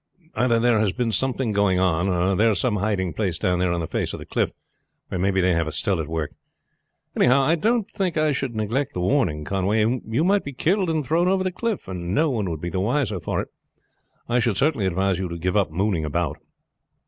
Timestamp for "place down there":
3.13-3.71